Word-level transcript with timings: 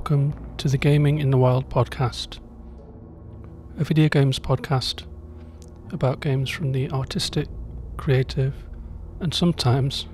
welcome 0.00 0.32
to 0.56 0.66
the 0.66 0.78
Gaming 0.78 1.18
in 1.18 1.30
the 1.30 1.36
Wild 1.36 1.68
podcast, 1.68 2.38
a 3.78 3.84
video 3.84 4.08
games 4.08 4.38
podcast 4.38 5.04
about 5.92 6.20
games 6.20 6.48
from 6.48 6.72
the 6.72 6.90
artistic, 6.90 7.48
creative, 7.98 8.54
and 9.20 9.34
sometimes 9.34 10.06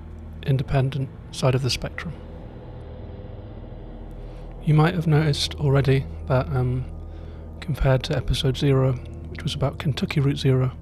independent 0.45 1.07
side 1.31 1.55
of 1.55 1.61
the 1.61 1.69
spectrum. 1.69 2.13
You 4.65 4.73
might 4.73 4.93
have 4.93 5.07
noticed 5.07 5.55
already 5.55 6.05
that, 6.27 6.47
um, 6.47 6.83
compared 7.61 8.03
to 8.03 8.17
episode 8.17 8.57
0, 8.57 8.91
which 9.29 9.43
was 9.43 9.55
about 9.55 9.79
Kentucky 9.79 10.19
Route 10.19 10.37
Zero, 10.37 10.73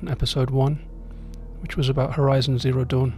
and 0.00 0.08
episode 0.08 0.48
1, 0.48 0.76
which 1.60 1.76
was 1.76 1.90
about 1.90 2.14
Horizon 2.14 2.58
Zero 2.58 2.84
Dawn, 2.84 3.12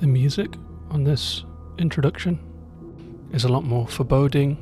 the 0.00 0.06
music 0.06 0.54
on 0.90 1.04
this 1.04 1.44
introduction 1.76 2.40
is 3.32 3.44
a 3.44 3.48
lot 3.48 3.64
more 3.64 3.86
foreboding, 3.86 4.56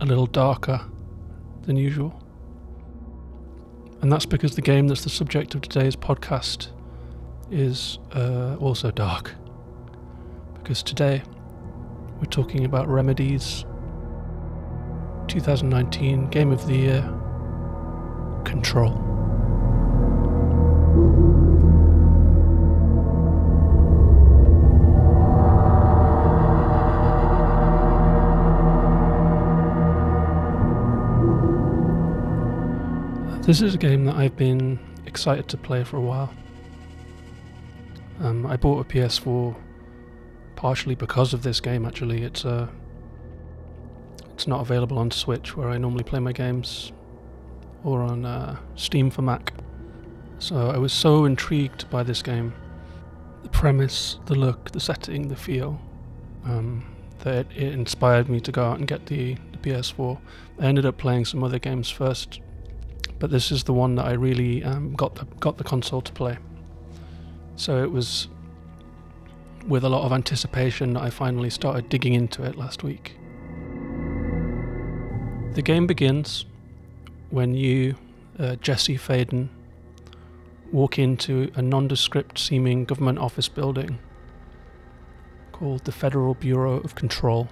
a 0.00 0.06
little 0.06 0.26
darker 0.26 0.80
than 1.62 1.76
usual. 1.76 2.22
And 4.02 4.10
that's 4.10 4.26
because 4.26 4.54
the 4.54 4.62
game 4.62 4.88
that's 4.88 5.04
the 5.04 5.10
subject 5.10 5.54
of 5.54 5.60
today's 5.62 5.96
podcast 5.96 6.68
is 7.50 7.98
uh, 8.12 8.56
also 8.56 8.90
dark. 8.90 9.34
Because 10.54 10.82
today 10.82 11.22
we're 12.18 12.30
talking 12.30 12.64
about 12.64 12.88
Remedy's 12.88 13.64
2019 15.28 16.28
Game 16.30 16.52
of 16.52 16.66
the 16.66 16.76
Year 16.76 17.02
Control. 18.44 19.09
This 33.50 33.62
is 33.62 33.74
a 33.74 33.78
game 33.78 34.04
that 34.04 34.14
I've 34.14 34.36
been 34.36 34.78
excited 35.06 35.48
to 35.48 35.56
play 35.56 35.82
for 35.82 35.96
a 35.96 36.00
while. 36.00 36.32
Um, 38.20 38.46
I 38.46 38.56
bought 38.56 38.78
a 38.78 38.84
PS4 38.88 39.56
partially 40.54 40.94
because 40.94 41.34
of 41.34 41.42
this 41.42 41.58
game. 41.58 41.84
Actually, 41.84 42.22
it's 42.22 42.44
uh, 42.44 42.68
it's 44.34 44.46
not 44.46 44.60
available 44.60 45.00
on 45.00 45.10
Switch 45.10 45.56
where 45.56 45.68
I 45.68 45.78
normally 45.78 46.04
play 46.04 46.20
my 46.20 46.30
games, 46.30 46.92
or 47.82 48.02
on 48.02 48.24
uh, 48.24 48.56
Steam 48.76 49.10
for 49.10 49.22
Mac. 49.22 49.52
So 50.38 50.70
I 50.70 50.78
was 50.78 50.92
so 50.92 51.24
intrigued 51.24 51.90
by 51.90 52.04
this 52.04 52.22
game, 52.22 52.54
the 53.42 53.48
premise, 53.48 54.20
the 54.26 54.36
look, 54.36 54.70
the 54.70 54.78
setting, 54.78 55.26
the 55.26 55.34
feel, 55.34 55.80
um, 56.44 56.84
that 57.24 57.48
it 57.50 57.72
inspired 57.72 58.28
me 58.28 58.38
to 58.42 58.52
go 58.52 58.62
out 58.62 58.78
and 58.78 58.86
get 58.86 59.06
the, 59.06 59.34
the 59.50 59.58
PS4. 59.58 60.20
I 60.60 60.66
ended 60.66 60.86
up 60.86 60.98
playing 60.98 61.24
some 61.24 61.42
other 61.42 61.58
games 61.58 61.90
first 61.90 62.38
but 63.20 63.30
this 63.30 63.52
is 63.52 63.62
the 63.64 63.72
one 63.72 63.94
that 63.94 64.06
I 64.06 64.12
really 64.14 64.64
um, 64.64 64.94
got 64.94 65.14
the 65.14 65.26
got 65.38 65.58
the 65.58 65.64
console 65.64 66.00
to 66.00 66.12
play. 66.12 66.38
So 67.54 67.84
it 67.84 67.92
was 67.92 68.26
with 69.68 69.84
a 69.84 69.88
lot 69.88 70.04
of 70.04 70.12
anticipation 70.12 70.94
that 70.94 71.02
I 71.02 71.10
finally 71.10 71.50
started 71.50 71.88
digging 71.88 72.14
into 72.14 72.42
it 72.42 72.56
last 72.56 72.82
week. 72.82 73.16
The 75.52 75.62
game 75.62 75.86
begins 75.86 76.46
when 77.28 77.54
you, 77.54 77.96
uh, 78.38 78.56
Jesse 78.56 78.96
Faden, 78.96 79.50
walk 80.72 80.98
into 80.98 81.52
a 81.54 81.62
nondescript 81.62 82.38
seeming 82.38 82.84
government 82.84 83.18
office 83.18 83.48
building 83.48 83.98
called 85.52 85.84
the 85.84 85.92
Federal 85.92 86.34
Bureau 86.34 86.78
of 86.80 86.94
Control. 86.94 87.48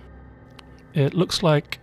It 0.94 1.12
looks 1.12 1.42
like 1.42 1.78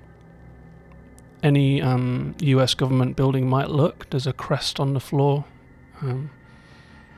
any 1.45 1.79
um, 1.79 2.35
US 2.39 2.73
government 2.73 3.15
building 3.15 3.47
might 3.47 3.69
look. 3.69 4.09
There's 4.09 4.25
a 4.25 4.33
crest 4.33 4.79
on 4.79 4.95
the 4.95 4.99
floor, 4.99 5.45
um, 6.01 6.31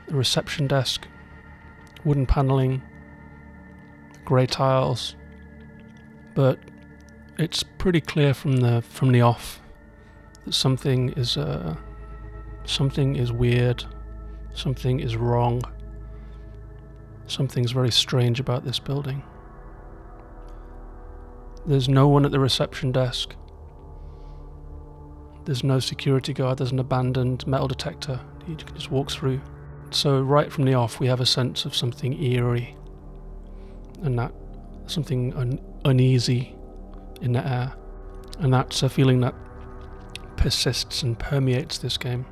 a 0.08 0.14
reception 0.14 0.66
desk, 0.66 1.08
wooden 2.04 2.26
paneling, 2.26 2.82
grey 4.26 4.46
tiles, 4.46 5.16
but 6.34 6.58
it's 7.38 7.62
pretty 7.62 8.02
clear 8.02 8.34
from 8.34 8.58
the 8.58 8.82
from 8.82 9.12
the 9.12 9.22
off 9.22 9.62
that 10.44 10.52
something 10.52 11.08
is 11.10 11.38
uh, 11.38 11.74
something 12.66 13.16
is 13.16 13.32
weird, 13.32 13.82
something 14.52 15.00
is 15.00 15.16
wrong, 15.16 15.62
something's 17.26 17.72
very 17.72 17.90
strange 17.90 18.40
about 18.40 18.62
this 18.66 18.78
building. 18.78 19.22
There's 21.64 21.88
no 21.88 22.08
one 22.08 22.26
at 22.26 22.30
the 22.30 22.40
reception 22.40 22.92
desk. 22.92 23.34
There's 25.48 25.64
no 25.64 25.78
security 25.78 26.34
guard, 26.34 26.58
there's 26.58 26.72
an 26.72 26.78
abandoned 26.78 27.46
metal 27.46 27.68
detector 27.68 28.20
you 28.46 28.54
can 28.54 28.74
just 28.74 28.90
walk 28.90 29.10
through. 29.10 29.40
So, 29.90 30.20
right 30.20 30.52
from 30.52 30.64
the 30.66 30.74
off, 30.74 31.00
we 31.00 31.06
have 31.06 31.20
a 31.20 31.26
sense 31.26 31.64
of 31.64 31.74
something 31.74 32.22
eerie 32.22 32.76
and 34.02 34.18
that 34.18 34.30
something 34.88 35.32
un- 35.32 35.58
uneasy 35.86 36.54
in 37.22 37.32
the 37.32 37.46
air. 37.46 37.72
And 38.40 38.52
that's 38.52 38.82
a 38.82 38.90
feeling 38.90 39.22
that 39.22 39.34
persists 40.36 41.02
and 41.02 41.18
permeates 41.18 41.78
this 41.78 41.96
game 41.96 42.26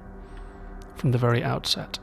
from 0.96 1.12
the 1.12 1.18
very 1.18 1.42
outset. 1.42 1.98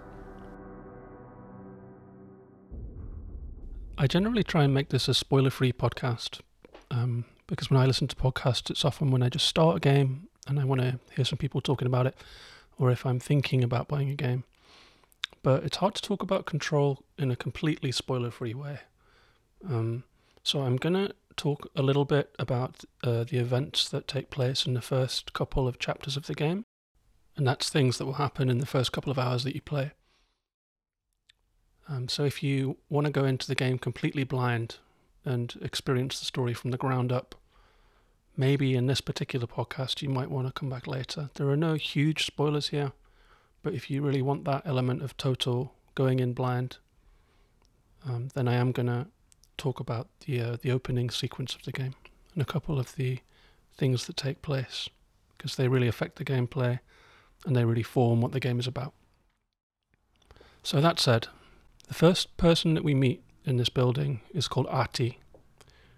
I 3.99 4.07
generally 4.07 4.43
try 4.43 4.63
and 4.63 4.73
make 4.73 4.89
this 4.89 5.07
a 5.07 5.13
spoiler 5.13 5.51
free 5.51 5.73
podcast 5.73 6.39
um, 6.89 7.25
because 7.45 7.69
when 7.69 7.79
I 7.79 7.85
listen 7.85 8.07
to 8.07 8.15
podcasts, 8.15 8.71
it's 8.71 8.83
often 8.83 9.11
when 9.11 9.21
I 9.21 9.29
just 9.29 9.47
start 9.47 9.77
a 9.77 9.79
game 9.79 10.29
and 10.47 10.59
I 10.59 10.65
want 10.65 10.81
to 10.81 10.99
hear 11.15 11.25
some 11.25 11.37
people 11.37 11.61
talking 11.61 11.87
about 11.87 12.07
it, 12.07 12.15
or 12.77 12.91
if 12.91 13.05
I'm 13.05 13.19
thinking 13.19 13.63
about 13.63 13.87
buying 13.87 14.09
a 14.09 14.15
game. 14.15 14.43
But 15.41 15.63
it's 15.63 15.77
hard 15.77 15.95
to 15.95 16.01
talk 16.01 16.23
about 16.23 16.45
Control 16.45 17.03
in 17.17 17.29
a 17.29 17.35
completely 17.35 17.91
spoiler 17.91 18.31
free 18.31 18.53
way. 18.53 18.79
Um, 19.69 20.03
so 20.43 20.61
I'm 20.61 20.77
going 20.77 20.93
to 20.93 21.13
talk 21.35 21.69
a 21.75 21.81
little 21.81 22.05
bit 22.05 22.33
about 22.39 22.83
uh, 23.03 23.23
the 23.23 23.37
events 23.37 23.89
that 23.89 24.07
take 24.07 24.29
place 24.29 24.65
in 24.65 24.73
the 24.73 24.81
first 24.81 25.33
couple 25.33 25.67
of 25.67 25.79
chapters 25.79 26.15
of 26.15 26.27
the 26.27 26.35
game. 26.35 26.65
And 27.35 27.47
that's 27.47 27.69
things 27.69 27.97
that 27.97 28.05
will 28.05 28.13
happen 28.13 28.49
in 28.49 28.59
the 28.59 28.65
first 28.65 28.91
couple 28.91 29.11
of 29.11 29.17
hours 29.17 29.43
that 29.43 29.55
you 29.55 29.61
play. 29.61 29.91
Um, 31.89 32.07
so 32.07 32.23
if 32.23 32.43
you 32.43 32.77
want 32.89 33.05
to 33.05 33.11
go 33.11 33.25
into 33.25 33.47
the 33.47 33.55
game 33.55 33.77
completely 33.77 34.23
blind 34.23 34.77
and 35.25 35.53
experience 35.61 36.19
the 36.19 36.25
story 36.25 36.53
from 36.53 36.71
the 36.71 36.77
ground 36.77 37.11
up, 37.11 37.35
maybe 38.35 38.75
in 38.75 38.87
this 38.87 39.01
particular 39.01 39.47
podcast 39.47 40.01
you 40.01 40.09
might 40.09 40.29
want 40.29 40.47
to 40.47 40.53
come 40.53 40.69
back 40.69 40.87
later. 40.87 41.29
There 41.35 41.49
are 41.49 41.57
no 41.57 41.75
huge 41.75 42.25
spoilers 42.25 42.69
here, 42.69 42.91
but 43.61 43.73
if 43.73 43.89
you 43.89 44.01
really 44.01 44.21
want 44.21 44.45
that 44.45 44.63
element 44.65 45.01
of 45.01 45.15
total 45.17 45.73
going 45.95 46.19
in 46.19 46.33
blind, 46.33 46.77
um, 48.05 48.29
then 48.33 48.47
I 48.47 48.55
am 48.55 48.71
going 48.71 48.87
to 48.87 49.07
talk 49.57 49.79
about 49.79 50.07
the 50.25 50.41
uh, 50.41 50.57
the 50.61 50.71
opening 50.71 51.09
sequence 51.09 51.55
of 51.55 51.63
the 51.63 51.71
game 51.71 51.95
and 52.33 52.41
a 52.41 52.45
couple 52.45 52.79
of 52.79 52.95
the 52.95 53.19
things 53.75 54.05
that 54.05 54.17
take 54.17 54.41
place 54.41 54.89
because 55.37 55.55
they 55.55 55.67
really 55.67 55.87
affect 55.87 56.17
the 56.17 56.25
gameplay 56.25 56.79
and 57.45 57.55
they 57.55 57.65
really 57.65 57.83
form 57.83 58.21
what 58.21 58.31
the 58.31 58.39
game 58.39 58.59
is 58.59 58.67
about. 58.67 58.93
So 60.63 60.79
that 60.79 60.99
said, 60.99 61.27
the 61.87 61.93
first 61.93 62.35
person 62.37 62.73
that 62.73 62.83
we 62.83 62.93
meet 62.93 63.21
in 63.45 63.57
this 63.57 63.69
building 63.69 64.21
is 64.33 64.47
called 64.47 64.67
Artie. 64.69 65.19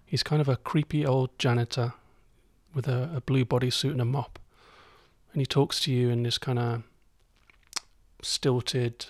He's 0.04 0.22
kind 0.22 0.40
of 0.40 0.48
a 0.48 0.56
creepy 0.56 1.06
old 1.06 1.36
janitor 1.38 1.94
with 2.76 2.86
a, 2.86 3.10
a 3.16 3.20
blue 3.22 3.44
bodysuit 3.44 3.90
and 3.90 4.00
a 4.02 4.04
mop. 4.04 4.38
And 5.32 5.40
he 5.40 5.46
talks 5.46 5.80
to 5.80 5.92
you 5.92 6.10
in 6.10 6.22
this 6.22 6.38
kind 6.38 6.58
of 6.58 6.82
stilted, 8.22 9.06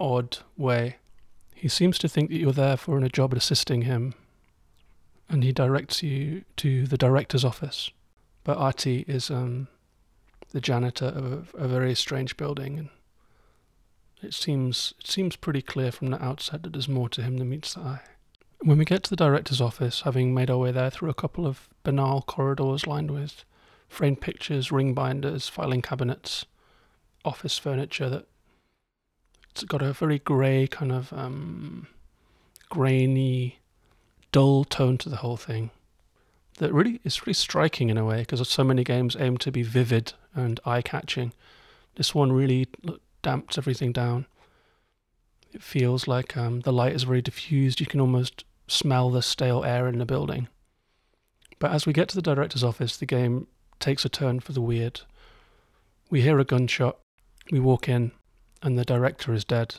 odd 0.00 0.38
way. 0.56 0.96
He 1.54 1.68
seems 1.68 1.98
to 1.98 2.08
think 2.08 2.30
that 2.30 2.38
you're 2.38 2.52
there 2.52 2.76
for 2.76 2.98
a 2.98 3.08
job 3.08 3.32
at 3.32 3.38
assisting 3.38 3.82
him, 3.82 4.14
and 5.28 5.44
he 5.44 5.52
directs 5.52 6.02
you 6.02 6.44
to 6.56 6.86
the 6.86 6.98
director's 6.98 7.44
office. 7.44 7.90
But 8.42 8.56
Artie 8.56 9.04
is 9.06 9.30
um, 9.30 9.68
the 10.50 10.60
janitor 10.60 11.06
of 11.06 11.54
a, 11.54 11.64
a 11.64 11.68
very 11.68 11.94
strange 11.94 12.36
building, 12.36 12.78
and 12.78 12.88
it 14.22 14.34
seems 14.34 14.94
it 14.98 15.06
seems 15.06 15.36
pretty 15.36 15.62
clear 15.62 15.92
from 15.92 16.10
the 16.10 16.22
outset 16.22 16.62
that 16.62 16.72
there's 16.72 16.88
more 16.88 17.08
to 17.10 17.22
him 17.22 17.36
than 17.36 17.50
meets 17.50 17.74
the 17.74 17.80
eye. 17.80 18.00
When 18.64 18.78
we 18.78 18.84
get 18.84 19.02
to 19.02 19.10
the 19.10 19.16
director's 19.16 19.60
office, 19.60 20.02
having 20.02 20.32
made 20.32 20.48
our 20.48 20.56
way 20.56 20.70
there 20.70 20.88
through 20.88 21.10
a 21.10 21.14
couple 21.14 21.48
of 21.48 21.68
banal 21.82 22.22
corridors 22.22 22.86
lined 22.86 23.10
with 23.10 23.44
framed 23.88 24.20
pictures, 24.20 24.70
ring 24.70 24.94
binders, 24.94 25.48
filing 25.48 25.82
cabinets, 25.82 26.46
office 27.24 27.58
furniture 27.58 28.08
that 28.08 28.26
it's 29.50 29.64
got 29.64 29.82
a 29.82 29.92
very 29.92 30.20
grey 30.20 30.68
kind 30.68 30.92
of 30.92 31.12
um, 31.12 31.88
grainy, 32.70 33.58
dull 34.30 34.62
tone 34.62 34.96
to 34.98 35.08
the 35.08 35.16
whole 35.16 35.36
thing. 35.36 35.70
That 36.58 36.72
really 36.72 37.00
is 37.02 37.22
really 37.22 37.34
striking 37.34 37.90
in 37.90 37.98
a 37.98 38.04
way 38.04 38.20
because 38.20 38.48
so 38.48 38.62
many 38.62 38.84
games 38.84 39.16
aim 39.18 39.38
to 39.38 39.50
be 39.50 39.64
vivid 39.64 40.12
and 40.36 40.60
eye-catching. 40.64 41.32
This 41.96 42.14
one 42.14 42.30
really 42.30 42.68
damps 43.22 43.58
everything 43.58 43.90
down. 43.90 44.26
It 45.52 45.64
feels 45.64 46.06
like 46.06 46.36
um, 46.36 46.60
the 46.60 46.72
light 46.72 46.92
is 46.92 47.02
very 47.02 47.22
diffused. 47.22 47.80
You 47.80 47.86
can 47.86 48.00
almost 48.00 48.44
smell 48.72 49.10
the 49.10 49.22
stale 49.22 49.64
air 49.64 49.86
in 49.86 49.98
the 49.98 50.06
building. 50.06 50.48
But 51.58 51.72
as 51.72 51.86
we 51.86 51.92
get 51.92 52.08
to 52.08 52.16
the 52.16 52.22
director's 52.22 52.64
office, 52.64 52.96
the 52.96 53.06
game 53.06 53.46
takes 53.78 54.04
a 54.04 54.08
turn 54.08 54.40
for 54.40 54.52
the 54.52 54.60
weird. 54.60 55.02
We 56.10 56.22
hear 56.22 56.38
a 56.38 56.44
gunshot, 56.44 56.98
we 57.50 57.60
walk 57.60 57.88
in, 57.88 58.12
and 58.62 58.78
the 58.78 58.84
director 58.84 59.32
is 59.32 59.44
dead. 59.44 59.76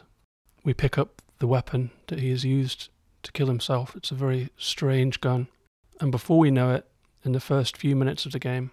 We 0.64 0.74
pick 0.74 0.98
up 0.98 1.22
the 1.40 1.48
weapon 1.48 1.92
that 2.08 2.20
he 2.20 2.30
has 2.30 2.46
used 2.46 2.90
to 3.24 3.32
kill 3.32 3.48
himself. 3.48 3.96
It's 3.96 4.12
a 4.12 4.16
very 4.16 4.50
strange 4.58 5.20
gun. 5.22 5.48
And 6.00 6.12
before 6.12 6.40
we 6.40 6.52
know 6.52 6.72
it, 6.74 6.86
in 7.26 7.32
the 7.32 7.40
first 7.40 7.78
few 7.78 7.96
minutes 7.96 8.26
of 8.26 8.32
the 8.32 8.40
game, 8.40 8.72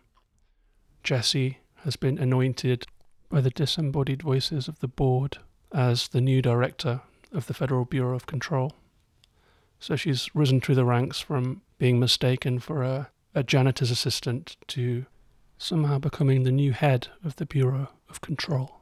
Jesse 1.02 1.58
has 1.84 1.96
been 1.96 2.18
anointed 2.18 2.84
by 3.28 3.40
the 3.40 3.50
disembodied 3.50 4.22
voices 4.22 4.68
of 4.68 4.80
the 4.80 4.88
board 4.88 5.38
as 5.72 6.08
the 6.08 6.20
new 6.20 6.42
director 6.42 7.00
of 7.32 7.46
the 7.46 7.54
Federal 7.54 7.84
Bureau 7.84 8.16
of 8.16 8.26
Control. 8.26 8.72
So 9.80 9.96
she's 9.96 10.28
risen 10.34 10.60
through 10.60 10.74
the 10.74 10.84
ranks 10.84 11.20
from 11.20 11.62
being 11.78 11.98
mistaken 11.98 12.58
for 12.58 12.82
a, 12.82 13.10
a 13.34 13.42
janitor's 13.42 13.90
assistant 13.90 14.56
to 14.68 15.06
somehow 15.56 15.98
becoming 15.98 16.42
the 16.42 16.52
new 16.52 16.72
head 16.72 17.08
of 17.24 17.36
the 17.36 17.46
Bureau 17.46 17.88
of 18.08 18.20
Control. 18.20 18.79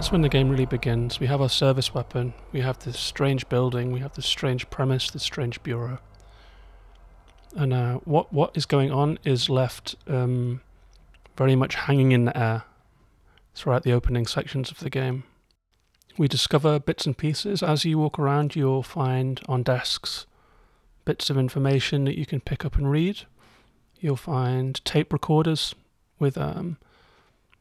That's 0.00 0.10
when 0.10 0.22
the 0.22 0.30
game 0.30 0.48
really 0.48 0.64
begins. 0.64 1.20
We 1.20 1.26
have 1.26 1.42
our 1.42 1.48
service 1.50 1.92
weapon, 1.92 2.32
we 2.52 2.62
have 2.62 2.78
this 2.78 2.98
strange 2.98 3.46
building, 3.50 3.92
we 3.92 4.00
have 4.00 4.14
this 4.14 4.24
strange 4.24 4.70
premise, 4.70 5.10
this 5.10 5.22
strange 5.22 5.62
bureau. 5.62 5.98
And 7.54 7.74
uh, 7.74 7.94
what 8.04 8.32
what 8.32 8.56
is 8.56 8.64
going 8.64 8.90
on 8.90 9.18
is 9.24 9.50
left 9.50 9.96
um, 10.06 10.62
very 11.36 11.54
much 11.54 11.74
hanging 11.74 12.12
in 12.12 12.24
the 12.24 12.34
air 12.34 12.62
throughout 13.54 13.82
the 13.82 13.92
opening 13.92 14.26
sections 14.26 14.70
of 14.70 14.78
the 14.78 14.88
game. 14.88 15.24
We 16.16 16.28
discover 16.28 16.78
bits 16.78 17.04
and 17.04 17.14
pieces. 17.14 17.62
As 17.62 17.84
you 17.84 17.98
walk 17.98 18.18
around, 18.18 18.56
you'll 18.56 18.82
find 18.82 19.38
on 19.50 19.62
desks 19.62 20.24
bits 21.04 21.28
of 21.28 21.36
information 21.36 22.06
that 22.06 22.16
you 22.16 22.24
can 22.24 22.40
pick 22.40 22.64
up 22.64 22.76
and 22.76 22.90
read. 22.90 23.26
You'll 23.98 24.16
find 24.16 24.82
tape 24.86 25.12
recorders 25.12 25.74
with 26.18 26.38
um, 26.38 26.78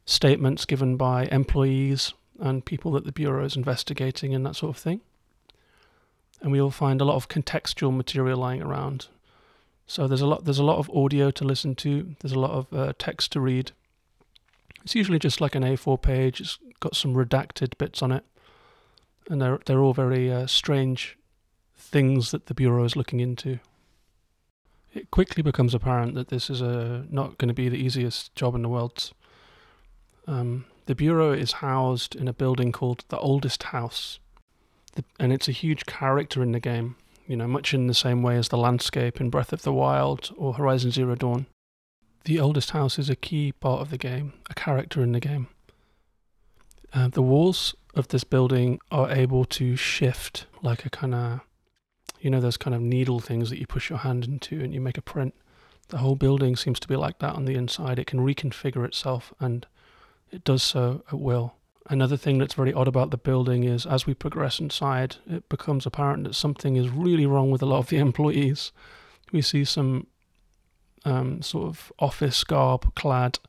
statements 0.06 0.64
given 0.64 0.96
by 0.96 1.26
employees 1.26 2.14
and 2.40 2.66
people 2.66 2.92
that 2.92 3.06
the 3.06 3.12
Bureau 3.12 3.44
is 3.44 3.56
investigating 3.56 4.34
and 4.34 4.46
that 4.46 4.56
sort 4.56 4.76
of 4.76 4.82
thing. 4.82 5.02
And 6.42 6.52
we'll 6.52 6.72
find 6.72 7.02
a 7.02 7.06
lot 7.06 7.16
of 7.16 7.28
contextual 7.28 7.96
material 7.96 8.40
lying 8.40 8.62
around. 8.62 9.08
So 9.88 10.08
there's 10.08 10.22
a 10.22 10.28
lot 10.28 10.46
there's 10.46 10.60
a 10.60 10.64
lot 10.64 10.78
of 10.78 10.90
audio 10.92 11.32
to 11.32 11.44
listen 11.44 11.76
to. 11.76 12.16
There's 12.20 12.32
a 12.32 12.40
lot 12.40 12.52
of 12.52 12.74
uh, 12.74 12.94
text 12.98 13.32
to 13.34 13.42
read. 13.42 13.72
It's 14.84 14.96
usually 14.96 15.20
just 15.20 15.42
like 15.42 15.56
an 15.56 15.64
A4 15.64 16.02
page. 16.02 16.40
It's 16.40 16.58
got 16.80 16.96
some 16.96 17.14
redacted 17.14 17.78
bits 17.78 18.02
on 18.02 18.12
it, 18.12 18.24
and 19.30 19.42
they're 19.42 19.60
they're 19.66 19.82
all 19.82 19.94
very 19.94 20.32
uh, 20.32 20.48
strange 20.48 21.18
things 21.76 22.32
that 22.32 22.46
the 22.46 22.54
bureau 22.54 22.84
is 22.84 22.96
looking 22.96 23.20
into. 23.20 23.60
It 24.94 25.12
quickly 25.12 25.44
becomes 25.44 25.74
apparent 25.74 26.16
that 26.16 26.30
this 26.30 26.50
is 26.50 26.62
a, 26.62 27.06
not 27.10 27.38
going 27.38 27.48
to 27.48 27.54
be 27.54 27.70
the 27.70 27.78
easiest 27.78 28.34
job 28.36 28.56
in 28.56 28.64
the 28.64 28.70
world. 28.70 29.12
Um, 30.28 30.66
the 30.90 30.96
Bureau 30.96 31.32
is 31.32 31.52
housed 31.52 32.16
in 32.16 32.28
a 32.28 32.34
building 32.34 32.72
called 32.72 33.06
the 33.10 33.20
Oldest 33.20 33.62
House, 33.62 34.18
and 35.20 35.32
it's 35.32 35.48
a 35.48 35.52
huge 35.52 35.86
character 35.86 36.42
in 36.42 36.52
the 36.52 36.60
game, 36.60 36.96
you 37.28 37.36
know, 37.36 37.48
much 37.48 37.76
in 37.76 37.86
the 37.86 37.94
same 37.94 38.24
way 38.24 38.38
as 38.38 38.48
the 38.48 38.58
landscape 38.58 39.22
in 39.22 39.30
Breath 39.30 39.54
of 39.54 39.62
the 39.62 39.72
Wild 39.72 40.34
or 40.36 40.54
Horizon 40.54 40.90
Zero 40.90 41.14
Dawn. 41.14 41.46
The 42.24 42.40
Oldest 42.40 42.72
House 42.72 42.98
is 42.98 43.08
a 43.08 43.16
key 43.16 43.52
part 43.52 43.82
of 43.82 43.92
the 43.92 44.00
game, 44.00 44.34
a 44.50 44.56
character 44.56 45.04
in 45.04 45.12
the 45.12 45.20
game. 45.20 45.50
Uh, 46.92 47.08
the 47.08 47.22
walls 47.22 47.76
of 47.94 48.08
this 48.08 48.24
building 48.24 48.80
are 48.90 49.12
able 49.12 49.46
to 49.46 49.76
shift 49.76 50.48
like 50.64 50.88
a 50.88 50.90
kind 50.90 51.14
of, 51.14 51.42
you 52.20 52.32
know, 52.32 52.42
those 52.42 52.58
kind 52.58 52.74
of 52.74 52.82
needle 52.82 53.20
things 53.20 53.52
that 53.52 53.60
you 53.60 53.68
push 53.68 53.92
your 53.92 54.00
hand 54.00 54.26
into 54.26 54.60
and 54.60 54.74
you 54.74 54.82
make 54.82 54.98
a 54.98 55.04
print. 55.04 55.36
The 55.90 56.00
whole 56.00 56.16
building 56.16 56.56
seems 56.56 56.80
to 56.80 56.88
be 56.88 56.96
like 56.96 57.20
that 57.20 57.36
on 57.36 57.46
the 57.46 57.54
inside. 57.54 58.00
It 58.00 58.08
can 58.08 58.22
reconfigure 58.22 58.86
itself 58.86 59.32
and 59.40 59.68
it 60.32 60.44
does 60.44 60.64
so 60.64 61.04
at 61.12 61.20
will. 61.20 61.56
Another 61.90 62.18
thing 62.18 62.38
that's 62.38 62.54
very 62.54 62.72
odd 62.72 62.88
about 62.88 63.10
the 63.10 63.18
building 63.18 63.64
is 63.64 63.86
as 63.86 64.06
we 64.06 64.14
progress 64.14 64.60
inside, 64.60 65.16
it 65.28 65.50
becomes 65.50 65.86
apparent 65.86 66.24
that 66.24 66.36
something 66.36 66.76
is 66.76 66.90
really 66.90 67.26
wrong 67.26 67.50
with 67.50 67.62
a 67.62 67.66
lot 67.66 67.80
of 67.80 67.88
the 67.88 67.98
employees. 68.08 68.72
We 69.32 69.42
see 69.42 69.66
some 69.66 70.08
um, 71.04 71.42
sort 71.42 71.68
of 71.68 71.92
office 71.98 72.44
garb 72.44 72.94
clad 72.96 73.40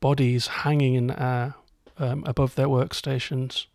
bodies 0.00 0.46
hanging 0.48 0.94
in 0.94 1.06
the 1.08 1.22
air 1.22 1.54
um, 1.98 2.24
above 2.26 2.54
their 2.56 2.66
workstations, 2.66 3.66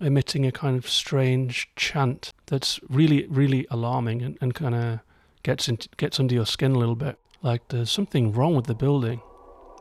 emitting 0.00 0.46
a 0.46 0.52
kind 0.52 0.76
of 0.76 0.88
strange 0.88 1.70
chant 1.74 2.32
that's 2.46 2.78
really, 2.88 3.26
really 3.26 3.66
alarming 3.70 4.22
and, 4.22 4.38
and 4.40 4.54
kind 4.54 4.74
of 4.74 5.00
gets, 5.42 5.68
gets 5.96 6.20
under 6.20 6.34
your 6.34 6.46
skin 6.46 6.72
a 6.72 6.78
little 6.78 6.94
bit. 6.94 7.18
Like 7.42 7.68
there's 7.68 7.90
something 7.90 8.32
wrong 8.32 8.54
with 8.54 8.66
the 8.66 8.74
building 8.74 9.22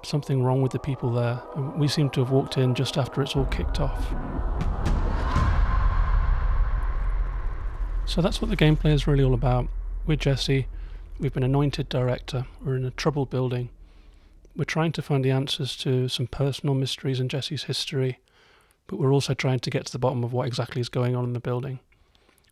something 0.05 0.43
wrong 0.43 0.61
with 0.61 0.71
the 0.71 0.79
people 0.79 1.11
there. 1.11 1.41
We 1.77 1.87
seem 1.87 2.09
to 2.11 2.21
have 2.21 2.31
walked 2.31 2.57
in 2.57 2.75
just 2.75 2.97
after 2.97 3.21
it's 3.21 3.35
all 3.35 3.45
kicked 3.45 3.79
off. 3.79 4.13
So 8.05 8.21
that's 8.21 8.41
what 8.41 8.49
the 8.49 8.57
gameplay 8.57 8.93
is 8.93 9.07
really 9.07 9.23
all 9.23 9.33
about. 9.33 9.67
We're 10.05 10.17
Jesse. 10.17 10.67
We've 11.19 11.33
been 11.33 11.43
anointed 11.43 11.89
director. 11.89 12.45
We're 12.63 12.75
in 12.75 12.85
a 12.85 12.91
troubled 12.91 13.29
building. 13.29 13.69
We're 14.55 14.65
trying 14.65 14.91
to 14.93 15.01
find 15.01 15.23
the 15.23 15.31
answers 15.31 15.75
to 15.77 16.07
some 16.09 16.27
personal 16.27 16.75
mysteries 16.75 17.19
in 17.19 17.29
Jesse's 17.29 17.63
history, 17.63 18.19
but 18.87 18.99
we're 18.99 19.13
also 19.13 19.33
trying 19.33 19.59
to 19.59 19.69
get 19.69 19.85
to 19.87 19.91
the 19.91 19.99
bottom 19.99 20.23
of 20.23 20.33
what 20.33 20.47
exactly 20.47 20.81
is 20.81 20.89
going 20.89 21.15
on 21.15 21.23
in 21.23 21.33
the 21.33 21.39
building. 21.39 21.79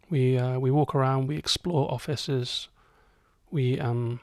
We 0.09 0.37
uh, 0.37 0.57
we 0.57 0.71
walk 0.71 0.95
around, 0.95 1.27
we 1.27 1.37
explore 1.37 1.91
offices, 1.91 2.69
we 3.51 3.79
um, 3.79 4.19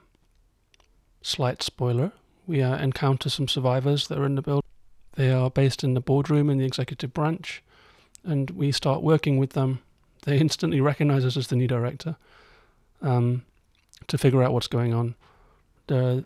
slight 1.23 1.63
spoiler, 1.63 2.13
we 2.49 2.63
uh, 2.63 2.79
encounter 2.79 3.29
some 3.29 3.47
survivors 3.47 4.09
that 4.09 4.19
are 4.19 4.25
in 4.25 4.35
the 4.35 4.43
building. 4.43 4.69
They 5.15 5.31
are 5.31 5.51
based 5.51 5.85
in 5.85 5.95
the 5.95 6.01
boardroom 6.01 6.49
in 6.49 6.59
the 6.59 6.65
executive 6.65 7.13
branch, 7.13 7.63
and 8.25 8.51
we 8.51 8.73
start 8.73 9.03
working 9.03 9.37
with 9.37 9.51
them. 9.51 9.83
They 10.25 10.39
instantly 10.41 10.81
recognize 10.81 11.25
us 11.25 11.37
as 11.37 11.49
the 11.49 11.57
new 11.57 11.69
director 11.69 12.17
um, 13.03 13.45
to 14.07 14.19
figure 14.19 14.43
out 14.43 14.53
what's 14.53 14.67
going 14.67 14.95
on. 14.95 15.15
The 15.89 16.25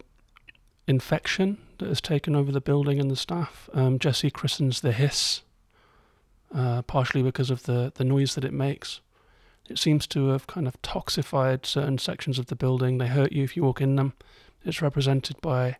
infection 0.86 1.58
that 1.78 1.88
has 1.88 2.00
taken 2.00 2.36
over 2.36 2.52
the 2.52 2.60
building 2.60 3.00
and 3.00 3.10
the 3.10 3.16
staff, 3.16 3.68
um, 3.74 3.98
Jesse 3.98 4.30
christens 4.30 4.80
the 4.80 4.92
hiss, 4.92 5.42
uh, 6.54 6.82
partially 6.82 7.22
because 7.22 7.50
of 7.50 7.64
the, 7.64 7.92
the 7.96 8.04
noise 8.04 8.36
that 8.36 8.44
it 8.44 8.52
makes. 8.52 9.00
It 9.68 9.78
seems 9.78 10.06
to 10.08 10.28
have 10.28 10.46
kind 10.46 10.68
of 10.68 10.80
toxified 10.82 11.66
certain 11.66 11.98
sections 11.98 12.38
of 12.38 12.46
the 12.46 12.56
building. 12.56 12.98
They 12.98 13.06
hurt 13.08 13.32
you 13.32 13.42
if 13.42 13.56
you 13.56 13.64
walk 13.64 13.80
in 13.80 13.96
them. 13.96 14.12
It's 14.64 14.82
represented 14.82 15.40
by 15.40 15.78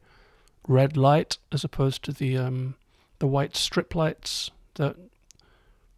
red 0.66 0.96
light 0.96 1.38
as 1.50 1.64
opposed 1.64 2.02
to 2.04 2.12
the 2.12 2.36
um, 2.36 2.74
the 3.18 3.26
white 3.26 3.56
strip 3.56 3.94
lights 3.94 4.50
that 4.74 4.96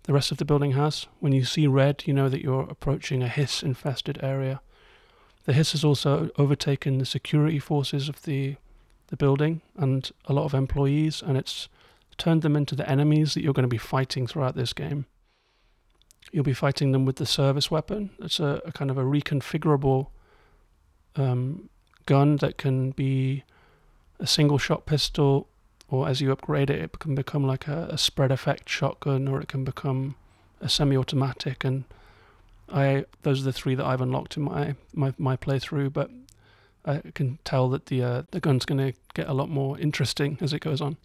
the 0.04 0.12
rest 0.12 0.30
of 0.30 0.38
the 0.38 0.44
building 0.44 0.73
has. 0.73 1.06
When 1.21 1.33
you 1.33 1.44
see 1.44 1.66
red, 1.66 2.04
you 2.06 2.12
know 2.12 2.28
that 2.28 2.42
you're 2.42 2.68
approaching 2.68 3.23
a 3.23 3.28
hiss 3.28 3.62
infested 3.62 4.18
area. 4.23 4.61
The 5.44 5.52
hiss 5.52 5.73
has 5.73 5.85
also 5.85 6.30
overtaken 6.38 6.99
the 6.99 7.06
security 7.06 7.59
forces 7.59 8.09
of 8.09 8.23
the 8.23 8.56
the 9.09 9.16
building 9.16 9.61
and 9.76 10.11
a 10.26 10.33
lot 10.33 10.44
of 10.44 10.54
employees, 10.54 11.23
and 11.23 11.37
it's 11.37 11.68
turned 12.16 12.42
them 12.42 12.56
into 12.56 12.75
the 12.75 12.88
enemies 12.88 13.35
that 13.35 13.42
you're 13.42 13.52
going 13.52 13.64
to 13.64 13.68
be 13.68 13.78
fighting 13.78 14.26
throughout 14.26 14.54
this 14.54 14.73
game. 14.73 15.06
You'll 16.33 16.44
be 16.44 16.54
fighting 16.54 16.92
them 16.92 17.04
with 17.04 17.16
the 17.16 17.26
service 17.26 17.71
weapon. 17.71 18.11
It's 18.18 18.40
a, 18.40 18.62
a 18.64 18.73
kind 18.73 18.90
of 18.90 18.99
a 18.99 19.04
reconfigurable 19.04 20.09
um, 21.16 21.68
gun 22.06 22.37
that 22.37 22.56
can 22.56 22.92
be 22.92 23.44
a 24.18 24.26
single 24.26 24.59
shot 24.59 24.87
pistol, 24.87 25.49
or 25.88 26.09
as 26.09 26.21
you 26.21 26.33
upgrade 26.33 26.71
it, 26.71 26.80
it 26.80 26.99
can 26.99 27.14
become 27.14 27.47
like 27.47 27.68
a, 27.68 27.88
a 27.90 27.99
spread 27.99 28.33
effect 28.33 28.68
shotgun, 28.68 29.28
or 29.28 29.40
it 29.40 29.49
can 29.49 29.64
become 29.64 30.14
a 30.61 30.68
semi-automatic. 30.68 31.64
And 31.64 31.85
I 32.73 33.04
those 33.23 33.42
are 33.42 33.44
the 33.44 33.52
three 33.52 33.75
that 33.75 33.87
I've 33.87 34.00
unlocked 34.00 34.37
in 34.37 34.44
my 34.44 34.75
my, 34.92 35.12
my 35.18 35.37
playthrough. 35.37 35.92
But 35.92 36.11
I 36.85 37.02
can 37.14 37.38
tell 37.44 37.68
that 37.71 37.87
the 37.87 38.02
uh, 38.02 38.23
the 38.30 38.40
gun's 38.40 38.64
going 38.64 38.92
to 38.92 38.99
get 39.14 39.28
a 39.28 39.35
lot 39.35 39.49
more 39.49 39.78
interesting 39.78 40.38
as 40.40 40.52
it 40.52 40.61
goes 40.61 40.80
on. 40.80 40.97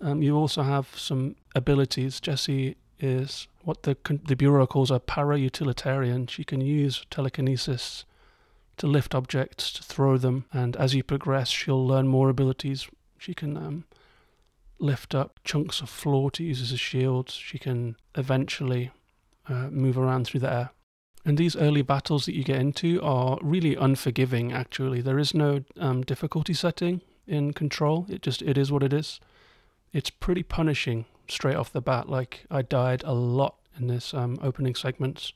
Um, 0.00 0.22
you 0.22 0.36
also 0.36 0.62
have 0.62 0.88
some 0.96 1.36
abilities. 1.54 2.20
Jesse 2.20 2.76
is 2.98 3.48
what 3.62 3.82
the 3.82 3.96
the 4.26 4.36
bureau 4.36 4.66
calls 4.66 4.90
a 4.90 4.98
para-utilitarian. 4.98 6.26
She 6.26 6.44
can 6.44 6.60
use 6.60 7.04
telekinesis 7.10 8.04
to 8.78 8.86
lift 8.86 9.14
objects, 9.14 9.72
to 9.72 9.82
throw 9.82 10.16
them, 10.16 10.44
and 10.52 10.76
as 10.76 10.94
you 10.94 11.02
progress, 11.02 11.48
she'll 11.48 11.86
learn 11.86 12.08
more 12.08 12.28
abilities. 12.28 12.88
She 13.18 13.34
can 13.34 13.56
um, 13.56 13.84
lift 14.78 15.14
up 15.14 15.38
chunks 15.44 15.80
of 15.80 15.88
floor 15.88 16.30
to 16.32 16.42
use 16.42 16.60
as 16.60 16.72
a 16.72 16.76
shield. 16.76 17.30
She 17.30 17.58
can 17.58 17.96
eventually 18.16 18.90
uh, 19.48 19.68
move 19.70 19.96
around 19.96 20.26
through 20.26 20.40
the 20.40 20.52
air. 20.52 20.70
And 21.24 21.38
these 21.38 21.54
early 21.54 21.82
battles 21.82 22.26
that 22.26 22.34
you 22.34 22.42
get 22.42 22.58
into 22.58 23.00
are 23.00 23.38
really 23.42 23.76
unforgiving, 23.76 24.52
actually. 24.52 25.00
There 25.00 25.20
is 25.20 25.34
no 25.34 25.62
um, 25.78 26.02
difficulty 26.02 26.52
setting 26.52 27.00
in 27.28 27.52
Control. 27.52 28.06
It 28.08 28.22
just, 28.22 28.42
it 28.42 28.58
is 28.58 28.72
what 28.72 28.82
it 28.82 28.92
is. 28.92 29.20
It's 29.92 30.10
pretty 30.10 30.42
punishing 30.42 31.04
straight 31.28 31.54
off 31.54 31.72
the 31.72 31.80
bat. 31.80 32.08
Like, 32.08 32.44
I 32.50 32.62
died 32.62 33.02
a 33.04 33.12
lot 33.12 33.56
in 33.78 33.86
this 33.86 34.12
um, 34.12 34.38
opening 34.42 34.74
segments. 34.74 35.32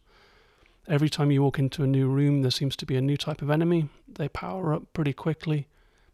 Every 0.89 1.09
time 1.09 1.31
you 1.31 1.43
walk 1.43 1.59
into 1.59 1.83
a 1.83 1.87
new 1.87 2.09
room, 2.09 2.43
there 2.43 2.51
seems 2.51 2.77
to 2.77 2.87
be 2.87 2.97
a 2.97 3.01
new 3.01 3.17
type 3.17 3.43
of 3.43 3.51
enemy. 3.51 3.89
They 4.07 4.29
power 4.29 4.73
up 4.73 4.93
pretty 4.93 5.13
quickly. 5.13 5.67